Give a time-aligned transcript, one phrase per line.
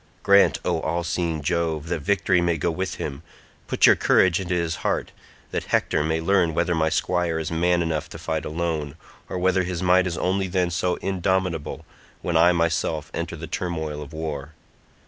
[0.23, 3.21] Grant, O all seeing Jove, that victory may go with him;
[3.67, 5.11] put your courage into his heart
[5.51, 8.95] that Hector may learn whether my squire is man enough to fight alone,
[9.29, 11.85] or whether his might is only then so indomitable
[12.23, 14.55] when I myself enter the turmoil of war.